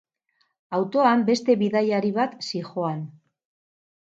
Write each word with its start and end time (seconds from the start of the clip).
Autoan 0.77 1.25
beste 1.27 1.57
bidaiari 1.59 2.11
bat 2.19 2.35
zihoan. 2.49 3.05